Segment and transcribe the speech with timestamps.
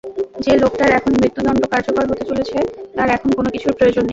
[0.45, 2.57] যে লোকটার এখন মৃত্যুদন্ড কার্যকর হতে চলেছে
[2.95, 4.09] তার এখন কোনো কিছুর প্রয়োজন নেই।